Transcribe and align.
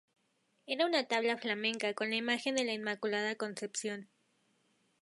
Era 0.65 0.87
una 0.87 1.03
tabla 1.07 1.37
flamenca 1.37 1.93
con 1.93 2.09
la 2.09 2.15
imagen 2.15 2.55
de 2.55 2.63
la 2.65 2.73
Inmaculada 2.73 3.35
Concepción. 3.35 4.09